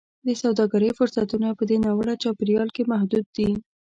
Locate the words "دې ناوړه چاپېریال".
1.69-2.69